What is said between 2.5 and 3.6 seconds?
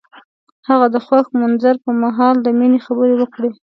مینې خبرې وکړې.